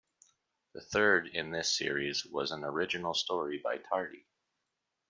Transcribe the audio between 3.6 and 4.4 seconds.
by Tardi.